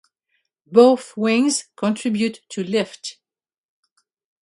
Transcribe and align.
Both 0.65 1.15
wings 1.15 1.65
contribute 1.75 2.39
to 2.49 2.63
lift. 2.63 3.19